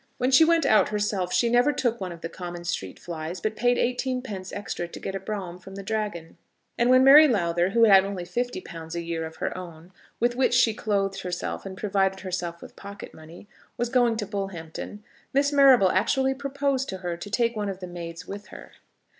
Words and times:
When 0.17 0.31
she 0.31 0.43
went 0.43 0.65
out 0.65 0.89
herself 0.89 1.31
she 1.31 1.47
never 1.47 1.71
took 1.71 2.01
one 2.01 2.11
of 2.11 2.21
the 2.21 2.27
common 2.27 2.63
street 2.63 2.97
flies, 2.97 3.39
but 3.39 3.55
paid 3.55 3.77
eighteen 3.77 4.23
pence 4.23 4.51
extra 4.51 4.87
to 4.87 4.99
get 4.99 5.13
a 5.13 5.19
brougham 5.19 5.59
from 5.59 5.75
the 5.75 5.83
Dragon. 5.83 6.37
And 6.75 6.89
when 6.89 7.03
Mary 7.03 7.27
Lowther, 7.27 7.69
who 7.69 7.83
had 7.83 8.03
only 8.03 8.25
fifty 8.25 8.61
pounds 8.61 8.95
a 8.95 9.01
year 9.03 9.27
of 9.27 9.35
her 9.35 9.55
own, 9.55 9.91
with 10.19 10.35
which 10.35 10.55
she 10.55 10.73
clothed 10.73 11.21
herself 11.21 11.67
and 11.67 11.77
provided 11.77 12.21
herself 12.21 12.63
with 12.63 12.75
pocket 12.75 13.13
money, 13.13 13.47
was 13.77 13.89
going 13.89 14.17
to 14.17 14.25
Bullhampton, 14.25 15.03
Miss 15.33 15.51
Marrable 15.53 15.91
actually 15.91 16.33
proposed 16.33 16.89
to 16.89 16.97
her 16.97 17.15
to 17.17 17.29
take 17.29 17.55
one 17.55 17.69
of 17.69 17.79
the 17.79 17.85
maids 17.85 18.27
with 18.27 18.47
her. 18.47 18.71